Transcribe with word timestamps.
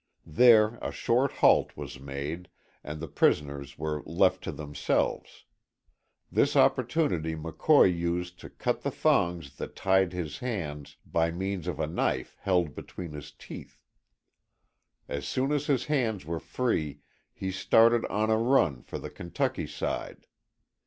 There 0.25 0.79
a 0.81 0.91
short 0.91 1.31
halt 1.31 1.77
was 1.77 1.99
made, 1.99 2.49
and 2.83 2.99
the 2.99 3.07
prisoners 3.07 3.77
were 3.77 4.01
left 4.07 4.43
to 4.45 4.51
themselves. 4.51 5.45
This 6.31 6.55
opportunity 6.55 7.35
McCoy 7.35 7.95
used 7.95 8.39
to 8.39 8.49
cut 8.49 8.81
the 8.81 8.89
thongs 8.89 9.57
that 9.57 9.75
tied 9.75 10.11
his 10.11 10.39
hands 10.39 10.97
by 11.05 11.29
means 11.29 11.67
of 11.67 11.79
a 11.79 11.85
knife 11.85 12.35
held 12.39 12.73
between 12.73 13.11
his 13.11 13.31
teeth. 13.31 13.77
As 15.07 15.27
soon 15.27 15.51
as 15.51 15.67
his 15.67 15.85
hands 15.85 16.25
were 16.25 16.39
free 16.39 17.01
he 17.31 17.51
started 17.51 18.03
on 18.07 18.31
a 18.31 18.37
run 18.39 18.81
for 18.81 18.97
the 18.97 19.11
Kentucky 19.11 19.67
side. 19.67 20.25